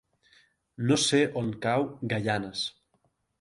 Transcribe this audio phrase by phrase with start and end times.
[0.91, 2.65] No sé on cau Gaianes.